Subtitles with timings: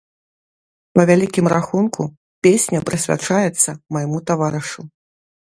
[0.95, 2.01] Па вялікім рахунку,
[2.47, 4.81] песня прысвячаецца майму таварышу.